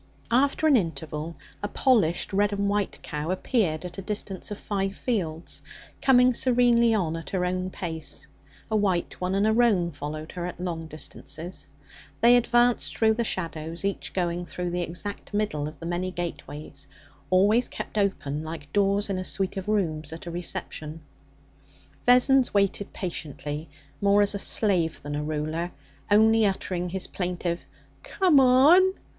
[0.31, 4.95] After an interval, a polished red and white cow appeared at a distance of five
[4.95, 5.61] fields,
[6.01, 8.27] coming serenely on at her own pace.
[8.71, 11.67] A white one and a roan followed her at long distances.
[12.19, 16.87] They advanced through the shadows, each going through the exact middle of the many gateways,
[17.29, 21.01] always kept open like doors in a suite of rooms at a reception.
[22.07, 23.69] Vessons waited patiently
[24.01, 25.71] more as a slave than a ruler
[26.09, 27.63] only uttering his plaintive
[28.01, 28.93] 'Come o on!'